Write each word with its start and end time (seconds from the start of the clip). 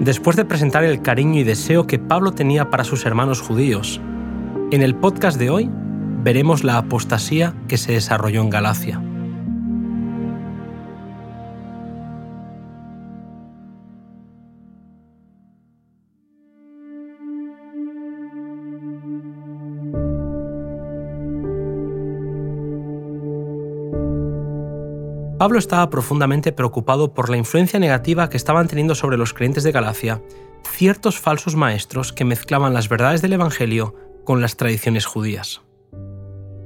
Después 0.00 0.34
de 0.34 0.46
presentar 0.46 0.82
el 0.82 1.02
cariño 1.02 1.40
y 1.40 1.44
deseo 1.44 1.86
que 1.86 1.98
Pablo 1.98 2.32
tenía 2.32 2.70
para 2.70 2.84
sus 2.84 3.04
hermanos 3.04 3.42
judíos, 3.42 4.00
en 4.70 4.80
el 4.80 4.94
podcast 4.94 5.38
de 5.38 5.50
hoy 5.50 5.68
veremos 6.22 6.64
la 6.64 6.78
apostasía 6.78 7.54
que 7.68 7.76
se 7.76 7.92
desarrolló 7.92 8.40
en 8.40 8.48
Galacia. 8.48 9.02
Pablo 25.38 25.58
estaba 25.58 25.90
profundamente 25.90 26.50
preocupado 26.52 27.12
por 27.12 27.28
la 27.28 27.36
influencia 27.36 27.78
negativa 27.78 28.30
que 28.30 28.38
estaban 28.38 28.68
teniendo 28.68 28.94
sobre 28.94 29.18
los 29.18 29.34
creyentes 29.34 29.64
de 29.64 29.72
Galacia 29.72 30.22
ciertos 30.70 31.20
falsos 31.20 31.56
maestros 31.56 32.12
que 32.12 32.24
mezclaban 32.24 32.72
las 32.72 32.88
verdades 32.88 33.20
del 33.20 33.34
Evangelio 33.34 33.94
con 34.24 34.40
las 34.40 34.56
tradiciones 34.56 35.04
judías. 35.04 35.60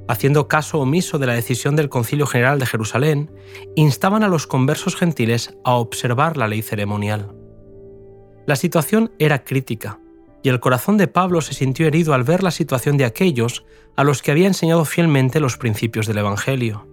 Haciendo 0.07 0.47
caso 0.47 0.79
omiso 0.79 1.19
de 1.19 1.27
la 1.27 1.33
decisión 1.33 1.75
del 1.75 1.89
Concilio 1.89 2.25
General 2.25 2.59
de 2.59 2.65
Jerusalén, 2.65 3.31
instaban 3.75 4.23
a 4.23 4.29
los 4.29 4.47
conversos 4.47 4.95
gentiles 4.95 5.55
a 5.63 5.73
observar 5.73 6.37
la 6.37 6.47
ley 6.47 6.61
ceremonial. 6.61 7.33
La 8.47 8.55
situación 8.55 9.11
era 9.19 9.43
crítica, 9.43 9.99
y 10.43 10.49
el 10.49 10.59
corazón 10.59 10.97
de 10.97 11.07
Pablo 11.07 11.41
se 11.41 11.53
sintió 11.53 11.87
herido 11.87 12.13
al 12.13 12.23
ver 12.23 12.41
la 12.41 12.51
situación 12.51 12.97
de 12.97 13.05
aquellos 13.05 13.65
a 13.95 14.03
los 14.03 14.21
que 14.21 14.31
había 14.31 14.47
enseñado 14.47 14.85
fielmente 14.85 15.39
los 15.39 15.57
principios 15.57 16.07
del 16.07 16.17
Evangelio. 16.17 16.90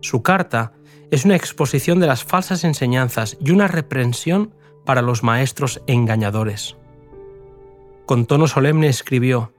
Su 0.00 0.22
carta 0.22 0.72
es 1.10 1.24
una 1.24 1.36
exposición 1.36 2.00
de 2.00 2.06
las 2.06 2.24
falsas 2.24 2.64
enseñanzas 2.64 3.36
y 3.40 3.50
una 3.50 3.68
reprensión 3.68 4.54
para 4.84 5.02
los 5.02 5.22
maestros 5.22 5.82
engañadores. 5.86 6.76
Con 8.06 8.26
tono 8.26 8.46
solemne 8.46 8.88
escribió, 8.88 9.52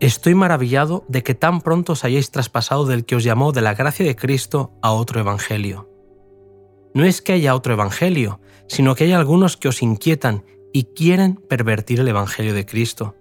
Estoy 0.00 0.34
maravillado 0.34 1.04
de 1.08 1.22
que 1.22 1.34
tan 1.34 1.60
pronto 1.60 1.92
os 1.92 2.04
hayáis 2.04 2.30
traspasado 2.30 2.84
del 2.84 3.04
que 3.04 3.16
os 3.16 3.24
llamó 3.24 3.52
de 3.52 3.62
la 3.62 3.74
gracia 3.74 4.04
de 4.04 4.16
Cristo 4.16 4.72
a 4.82 4.90
otro 4.92 5.20
evangelio. 5.20 5.88
No 6.92 7.04
es 7.04 7.22
que 7.22 7.32
haya 7.32 7.54
otro 7.54 7.72
evangelio, 7.72 8.40
sino 8.66 8.94
que 8.94 9.04
hay 9.04 9.12
algunos 9.12 9.56
que 9.56 9.68
os 9.68 9.82
inquietan 9.82 10.44
y 10.72 10.84
quieren 10.84 11.36
pervertir 11.36 12.00
el 12.00 12.08
evangelio 12.08 12.54
de 12.54 12.66
Cristo. 12.66 13.14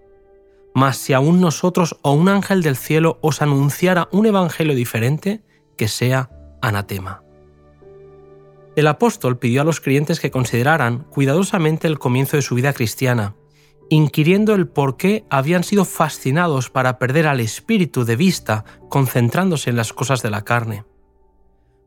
Mas 0.73 0.98
si 0.98 1.14
aún 1.14 1.39
nosotros 1.39 1.98
o 2.02 2.14
un 2.14 2.27
ángel 2.27 2.64
del 2.64 2.75
cielo 2.75 3.20
os 3.22 3.44
anunciara 3.44 4.09
un 4.11 4.25
evangelio 4.25 4.75
diferente, 4.75 5.44
que 5.77 5.88
sea 5.88 6.31
anatema. 6.64 7.22
El 8.75 8.88
apóstol 8.88 9.38
pidió 9.38 9.61
a 9.61 9.66
los 9.66 9.81
creyentes 9.81 10.19
que 10.19 10.31
consideraran 10.31 11.03
cuidadosamente 11.03 11.88
el 11.88 12.00
comienzo 12.00 12.38
de 12.38 12.42
su 12.42 12.55
vida 12.55 12.73
cristiana, 12.73 13.36
inquiriendo 13.89 14.55
el 14.55 14.67
por 14.67 14.97
qué 14.97 15.25
habían 15.30 15.64
sido 15.64 15.86
fascinados 15.86 16.72
para 16.72 16.97
perder 16.97 17.28
al 17.28 17.39
espíritu 17.39 18.05
de 18.05 18.16
vista 18.16 18.66
concentrándose 18.89 19.70
en 19.70 19.75
las 19.75 19.94
cosas 19.94 20.23
de 20.23 20.31
la 20.31 20.44
carne. 20.44 20.86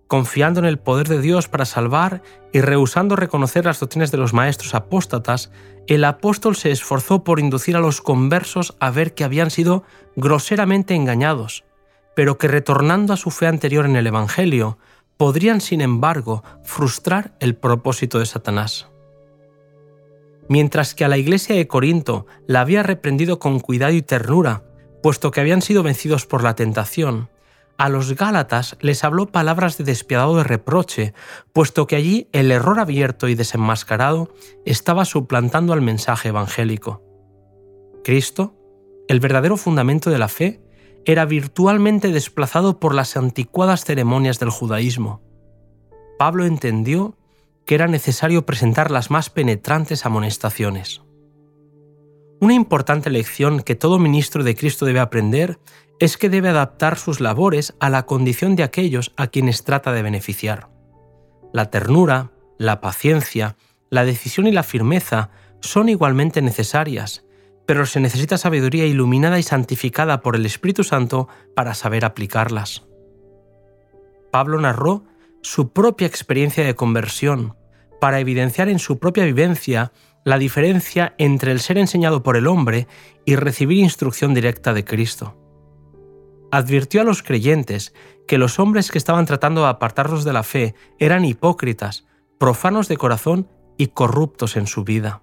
Confiando 0.07 0.61
en 0.61 0.67
el 0.67 0.79
poder 0.79 1.09
de 1.09 1.21
Dios 1.21 1.49
para 1.49 1.65
salvar 1.65 2.23
y 2.53 2.61
rehusando 2.61 3.17
reconocer 3.17 3.65
las 3.65 3.81
doctrinas 3.81 4.13
de 4.13 4.19
los 4.19 4.33
maestros 4.33 4.77
apóstatas, 4.77 5.51
el 5.89 6.05
apóstol 6.05 6.55
se 6.55 6.71
esforzó 6.71 7.25
por 7.25 7.41
inducir 7.41 7.77
a 7.77 7.81
los 7.81 8.01
conversos 8.01 8.77
a 8.79 8.91
ver 8.91 9.15
que 9.15 9.25
habían 9.25 9.51
sido 9.51 9.83
groseramente 10.15 10.95
engañados, 10.95 11.65
pero 12.17 12.39
que 12.39 12.48
retornando 12.48 13.12
a 13.12 13.19
su 13.19 13.31
fe 13.31 13.47
anterior 13.47 13.84
en 13.84 13.95
el 13.95 14.06
Evangelio, 14.06 14.78
podrían, 15.19 15.61
sin 15.61 15.83
embargo, 15.83 16.42
frustrar 16.64 17.36
el 17.41 17.55
propósito 17.55 18.19
de 18.19 18.25
Satanás. 18.25 18.89
Mientras 20.48 20.94
que 20.94 21.05
a 21.05 21.09
la 21.09 21.19
iglesia 21.19 21.55
de 21.55 21.69
Corinto 21.69 22.27
la 22.47 22.62
había 22.62 22.83
reprendido 22.83 23.39
con 23.39 23.61
cuidado 23.61 23.92
y 23.92 24.00
ternura, 24.00 24.64
puesto 25.03 25.31
que 25.31 25.41
habían 25.41 25.61
sido 25.61 25.83
vencidos 25.83 26.25
por 26.25 26.43
la 26.43 26.55
tentación, 26.55 27.28
a 27.76 27.91
los 27.91 28.15
Gálatas 28.15 28.78
les 28.81 29.05
habló 29.05 29.26
palabras 29.26 29.76
de 29.76 29.84
despiadado 29.84 30.38
de 30.38 30.44
reproche, 30.44 31.12
puesto 31.53 31.87
que 31.87 31.97
allí 31.97 32.28
el 32.32 32.50
error 32.50 32.81
abierto 32.81 33.28
y 33.28 33.34
desenmascarado 33.34 34.32
estaba 34.65 35.05
suplantando 35.05 35.75
al 35.75 35.82
mensaje 35.82 36.31
evangélico. 36.31 37.03
Cristo, 38.03 38.55
el 39.06 39.21
verdadero 39.21 39.59
fundamento 39.59 40.09
de 40.09 40.19
la 40.19 40.28
fe, 40.28 40.62
era 41.06 41.25
virtualmente 41.25 42.11
desplazado 42.11 42.81
por 42.81 42.94
las 42.94 43.17
anticuadas 43.17 43.84
ceremonias 43.84 44.41
del 44.41 44.50
judaísmo. 44.50 45.22
Pablo 46.19 46.44
entendió 46.44 47.17
que 47.65 47.77
era 47.77 47.87
necesario 47.87 48.44
presentar 48.44 48.91
las 48.91 49.11
más 49.11 49.31
penetrantes 49.31 50.05
amonestaciones. 50.05 51.03
Una 52.41 52.55
importante 52.55 53.09
lección 53.09 53.61
que 53.61 53.77
todo 53.77 53.99
ministro 54.00 54.43
de 54.43 54.56
Cristo 54.56 54.84
debe 54.84 54.99
aprender 54.99 55.59
es 56.00 56.17
que 56.17 56.28
debe 56.28 56.49
adaptar 56.49 56.99
sus 56.99 57.21
labores 57.21 57.75
a 57.78 57.88
la 57.88 58.05
condición 58.05 58.56
de 58.56 58.65
aquellos 58.65 59.12
a 59.17 59.28
quienes 59.28 59.62
trata 59.65 59.93
de 59.93 60.03
beneficiar. 60.03 60.69
La 61.53 61.71
ternura, 61.71 62.33
la 62.59 62.81
paciencia, 62.81 63.56
la 63.91 64.05
decisión 64.05 64.49
y 64.49 64.53
la 64.53 64.65
firmeza 64.65 65.31
son 65.61 65.88
igualmente 65.88 66.43
necesarias, 66.43 67.25
pero 67.66 67.84
se 67.84 68.00
necesita 68.00 68.38
sabiduría 68.38 68.87
iluminada 68.87 69.38
y 69.38 69.43
santificada 69.43 70.21
por 70.21 70.37
el 70.37 70.47
Espíritu 70.47 70.84
Santo 70.84 71.28
para 71.54 71.75
saber 71.75 72.04
aplicarlas. 72.04 72.87
Pablo 74.31 74.60
narró 74.60 75.04
su 75.43 75.72
propia 75.72 76.06
experiencia 76.06 76.65
de 76.65 76.75
conversión 76.75 77.56
para 78.00 78.21
evidenciar 78.21 78.69
en 78.69 78.78
su 78.78 78.99
propia 78.99 79.25
vivencia 79.25 79.93
la 80.25 80.38
diferencia 80.38 81.15
entre 81.19 81.53
el 81.53 81.60
ser 81.60 81.78
enseñado 81.78 82.22
por 82.22 82.37
el 82.37 82.47
hombre 82.47 82.87
y 83.25 83.37
recibir 83.37 83.78
instrucción 83.78 84.34
directa 84.34 84.72
de 84.75 84.84
Cristo. 84.84 85.37
Advirtió 86.50 87.00
a 87.00 87.05
los 87.05 87.22
creyentes 87.22 87.94
que 88.26 88.38
los 88.38 88.59
hombres 88.59 88.91
que 88.91 88.99
estaban 88.99 89.26
tratando 89.26 89.62
de 89.62 89.69
apartarlos 89.69 90.25
de 90.25 90.32
la 90.32 90.43
fe 90.43 90.75
eran 90.99 91.25
hipócritas, 91.25 92.06
profanos 92.38 92.88
de 92.88 92.97
corazón 92.97 93.49
y 93.78 93.88
corruptos 93.88 94.56
en 94.56 94.66
su 94.66 94.84
vida. 94.84 95.22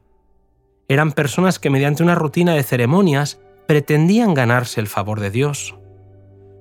Eran 0.93 1.11
personas 1.11 1.57
que 1.57 1.71
mediante 1.71 2.03
una 2.03 2.13
rutina 2.13 2.53
de 2.53 2.61
ceremonias 2.61 3.39
pretendían 3.67 4.35
ganarse 4.35 4.79
el 4.79 4.85
favor 4.85 5.21
de 5.21 5.31
Dios. 5.31 5.75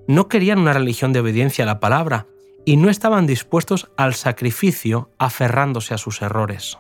No 0.09 0.29
querían 0.29 0.59
una 0.59 0.73
religión 0.73 1.13
de 1.13 1.21
obediencia 1.21 1.65
a 1.65 1.67
la 1.67 1.81
palabra 1.81 2.27
y 2.65 2.79
no 2.79 2.89
estaban 2.89 3.27
dispuestos 3.27 3.91
al 3.99 4.15
sacrificio 4.15 5.11
aferrándose 5.19 5.93
a 5.93 5.99
sus 5.99 6.23
errores. 6.23 6.79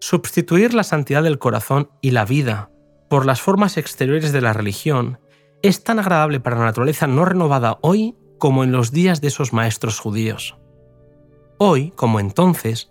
Substituir 0.00 0.72
la 0.72 0.84
santidad 0.84 1.22
del 1.22 1.38
corazón 1.38 1.90
y 2.00 2.12
la 2.12 2.24
vida 2.24 2.70
por 3.10 3.26
las 3.26 3.42
formas 3.42 3.76
exteriores 3.76 4.32
de 4.32 4.40
la 4.40 4.54
religión 4.54 5.20
es 5.60 5.84
tan 5.84 5.98
agradable 5.98 6.40
para 6.40 6.56
la 6.56 6.64
naturaleza 6.64 7.08
no 7.08 7.26
renovada 7.26 7.76
hoy 7.82 8.16
como 8.38 8.64
en 8.64 8.72
los 8.72 8.90
días 8.90 9.20
de 9.20 9.28
esos 9.28 9.52
maestros 9.52 9.98
judíos. 9.98 10.56
Hoy, 11.58 11.90
como 11.90 12.20
entonces, 12.20 12.90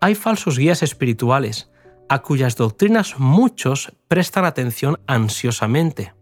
hay 0.00 0.16
falsos 0.16 0.58
guías 0.58 0.82
espirituales 0.82 1.70
a 2.08 2.22
cuyas 2.22 2.56
doctrinas 2.56 3.18
muchos 3.18 3.92
prestan 4.08 4.44
atención 4.44 4.98
ansiosamente. 5.06 6.14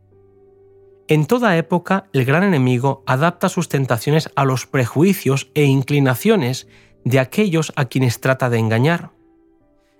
En 1.08 1.26
toda 1.26 1.56
época, 1.56 2.08
el 2.12 2.24
gran 2.24 2.42
enemigo 2.42 3.04
adapta 3.06 3.48
sus 3.48 3.68
tentaciones 3.68 4.30
a 4.34 4.44
los 4.44 4.66
prejuicios 4.66 5.50
e 5.54 5.64
inclinaciones 5.64 6.66
de 7.04 7.20
aquellos 7.20 7.72
a 7.76 7.84
quienes 7.84 8.20
trata 8.20 8.50
de 8.50 8.58
engañar. 8.58 9.12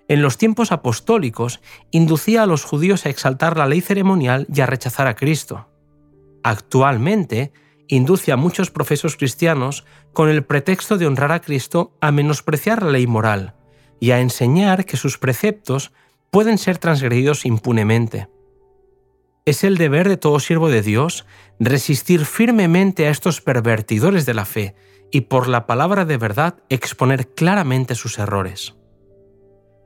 En 0.09 0.21
los 0.21 0.37
tiempos 0.37 0.71
apostólicos, 0.71 1.61
inducía 1.91 2.43
a 2.43 2.45
los 2.45 2.63
judíos 2.63 3.05
a 3.05 3.09
exaltar 3.09 3.57
la 3.57 3.67
ley 3.67 3.81
ceremonial 3.81 4.47
y 4.53 4.61
a 4.61 4.65
rechazar 4.65 5.07
a 5.07 5.15
Cristo. 5.15 5.69
Actualmente, 6.43 7.53
induce 7.87 8.31
a 8.31 8.37
muchos 8.37 8.71
profesos 8.71 9.15
cristianos, 9.15 9.85
con 10.13 10.29
el 10.29 10.43
pretexto 10.43 10.97
de 10.97 11.07
honrar 11.07 11.31
a 11.31 11.41
Cristo, 11.41 11.93
a 12.01 12.11
menospreciar 12.11 12.83
la 12.83 12.91
ley 12.91 13.07
moral, 13.07 13.56
y 13.99 14.11
a 14.11 14.19
enseñar 14.19 14.85
que 14.85 14.97
sus 14.97 15.17
preceptos 15.17 15.91
pueden 16.29 16.57
ser 16.57 16.77
transgredidos 16.77 17.45
impunemente. 17.45 18.29
Es 19.45 19.63
el 19.63 19.77
deber 19.77 20.09
de 20.09 20.17
todo 20.17 20.39
siervo 20.39 20.69
de 20.69 20.81
Dios 20.81 21.25
resistir 21.59 22.25
firmemente 22.25 23.07
a 23.07 23.09
estos 23.09 23.41
pervertidores 23.41 24.25
de 24.25 24.33
la 24.33 24.45
fe 24.45 24.75
y 25.09 25.21
por 25.21 25.47
la 25.47 25.65
palabra 25.65 26.05
de 26.05 26.17
verdad 26.17 26.55
exponer 26.69 27.29
claramente 27.29 27.95
sus 27.95 28.19
errores. 28.19 28.75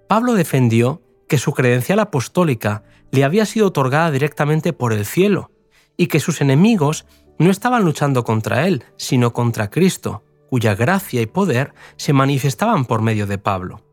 Pablo 0.09 0.33
defendió 0.33 1.03
que 1.29 1.37
su 1.37 1.53
credencial 1.53 1.99
apostólica 1.99 2.83
le 3.11 3.23
había 3.23 3.45
sido 3.45 3.67
otorgada 3.67 4.11
directamente 4.11 4.73
por 4.73 4.93
el 4.93 5.05
cielo 5.05 5.51
y 5.95 6.07
que 6.07 6.19
sus 6.19 6.41
enemigos 6.41 7.05
no 7.37 7.51
estaban 7.51 7.85
luchando 7.85 8.23
contra 8.23 8.67
él, 8.67 8.83
sino 8.97 9.31
contra 9.31 9.69
Cristo, 9.69 10.23
cuya 10.49 10.75
gracia 10.75 11.21
y 11.21 11.27
poder 11.27 11.73
se 11.97 12.13
manifestaban 12.13 12.85
por 12.85 13.01
medio 13.01 13.27
de 13.27 13.37
Pablo 13.37 13.83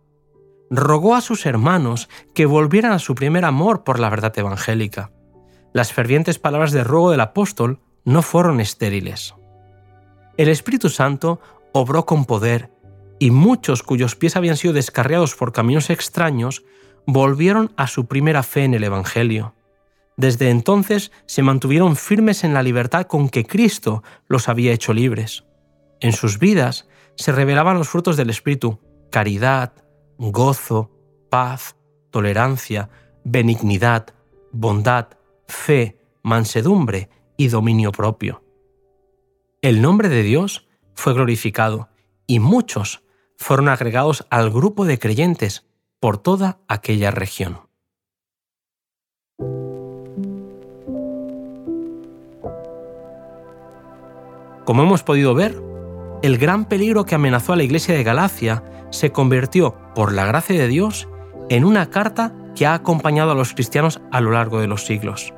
rogó 0.71 1.15
a 1.15 1.21
sus 1.21 1.47
hermanos 1.47 2.09
que 2.35 2.47
volvieran 2.47 2.93
a 2.93 2.99
su 2.99 3.15
primer 3.15 3.45
amor 3.45 3.85
por 3.85 3.99
la 3.99 4.11
verdad 4.11 4.37
evangélica. 4.39 5.11
Las 5.73 5.93
fervientes 5.93 6.39
palabras 6.39 6.73
de 6.73 6.85
ruego 6.85 7.11
del 7.11 7.21
apóstol 7.21 7.81
no 8.05 8.23
fueron 8.23 8.61
estériles. 8.61 9.35
El 10.37 10.49
Espíritu 10.49 10.89
Santo 10.89 11.41
obró 11.73 12.07
con 12.07 12.25
poder 12.25 12.71
y 13.19 13.31
muchos 13.31 13.83
cuyos 13.83 14.17
pies 14.17 14.37
habían 14.37 14.57
sido 14.57 14.75
descarriados 14.75 15.35
por 15.35 15.53
caminos 15.53 15.91
extraños 15.91 16.65
volvieron 17.07 17.73
a 17.77 17.87
su 17.87 18.07
primera 18.07 18.43
fe 18.43 18.65
en 18.65 18.75
el 18.75 18.85
Evangelio. 18.85 19.55
Desde 20.17 20.51
entonces 20.51 21.13
se 21.27 21.43
mantuvieron 21.43 21.97
firmes 21.97 22.45
en 22.45 22.55
la 22.55 22.63
libertad 22.63 23.07
con 23.07 23.29
que 23.29 23.45
Cristo 23.47 24.03
los 24.27 24.49
había 24.49 24.73
hecho 24.73 24.93
libres. 24.93 25.45
En 26.01 26.13
sus 26.13 26.39
vidas 26.39 26.89
se 27.17 27.33
revelaban 27.33 27.79
los 27.79 27.89
frutos 27.89 28.17
del 28.17 28.31
Espíritu, 28.31 28.81
caridad, 29.11 29.73
gozo, 30.19 30.91
paz, 31.31 31.77
tolerancia, 32.11 32.91
benignidad, 33.25 34.15
bondad, 34.53 35.09
fe, 35.47 35.99
mansedumbre 36.23 37.09
y 37.37 37.49
dominio 37.49 37.93
propio. 37.93 38.43
El 39.63 39.81
nombre 39.81 40.09
de 40.09 40.23
Dios 40.23 40.69
fue 40.95 41.15
glorificado 41.15 41.89
y 42.27 42.41
muchos 42.41 43.03
fueron 43.37 43.69
agregados 43.69 44.27
al 44.31 44.51
grupo 44.51 44.85
de 44.85 44.99
creyentes 44.99 45.67
por 46.01 46.19
toda 46.19 46.59
aquella 46.69 47.11
región. 47.11 47.61
Como 54.65 54.83
hemos 54.83 55.03
podido 55.03 55.35
ver, 55.35 55.68
el 56.23 56.39
gran 56.39 56.65
peligro 56.65 57.05
que 57.05 57.15
amenazó 57.15 57.53
a 57.53 57.57
la 57.57 57.63
iglesia 57.63 57.95
de 57.95 58.03
Galacia 58.03 58.63
se 58.91 59.13
convirtió, 59.13 59.77
por 59.95 60.13
la 60.13 60.27
gracia 60.27 60.59
de 60.59 60.69
Dios, 60.69 61.09
en 61.49 61.65
una 61.65 61.91
carta 61.91 62.33
que 62.55 62.67
ha 62.67 62.75
acompañado 62.75 63.33
a 63.33 63.35
los 63.35 63.55
cristianos 63.55 64.01
a 64.11 64.21
lo 64.21 64.33
largo 64.33 64.61
de 64.61 64.67
los 64.67 64.85
siglos. 64.85 65.33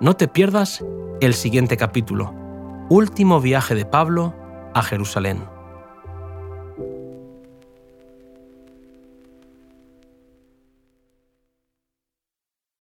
No 0.00 0.16
te 0.16 0.28
pierdas 0.28 0.84
el 1.20 1.34
siguiente 1.34 1.76
capítulo, 1.76 2.34
Último 2.90 3.40
viaje 3.40 3.74
de 3.74 3.86
Pablo 3.86 4.34
a 4.74 4.82
Jerusalén. 4.82 5.53